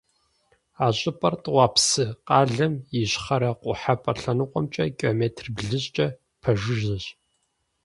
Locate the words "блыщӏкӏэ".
5.55-6.07